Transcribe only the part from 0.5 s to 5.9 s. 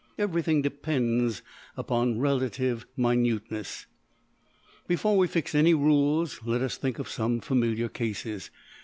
depends upon relative minuteness. Before we fix any